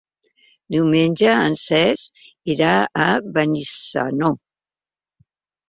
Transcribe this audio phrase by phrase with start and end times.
[0.75, 2.73] Diumenge en Cesc irà
[3.05, 3.07] a
[3.39, 4.35] Benissanó.